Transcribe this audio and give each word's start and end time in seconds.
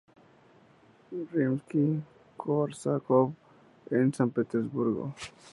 Rimski-Kórsakov 1.31 3.35
en 3.91 4.11
San 4.11 4.31
Petersburgo. 4.31 5.13